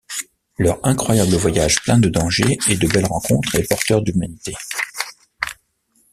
[0.57, 4.55] Leur incroyable voyage plein de dangers et de belles rencontres est porteur d'humanité.